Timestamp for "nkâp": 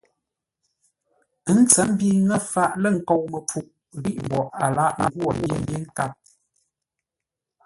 5.83-6.11